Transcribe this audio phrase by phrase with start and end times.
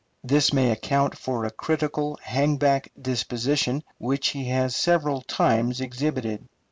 [0.23, 6.43] This may account for a critical, hang back disposition which he has several times exhibited.